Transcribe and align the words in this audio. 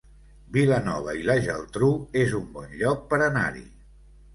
Vilanova 0.55 1.15
i 1.21 1.21
la 1.29 1.37
Geltrú 1.49 1.93
es 2.25 2.37
un 2.41 2.51
bon 2.59 2.77
lloc 2.83 3.09
per 3.13 3.25
anar-hi 3.33 3.69